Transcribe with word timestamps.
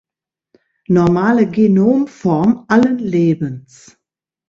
Normale 0.87 1.47
Genom-Form 1.47 2.65
allen 2.69 2.97
Lebens. 2.97 3.97